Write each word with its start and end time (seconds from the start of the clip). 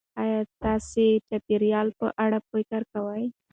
ایا 0.21 0.41
تاسې 0.61 1.05
د 1.15 1.19
چاپیریال 1.27 1.87
په 1.99 2.07
اړه 2.23 2.39
فکر 2.51 2.81
کوئ؟ 2.93 3.25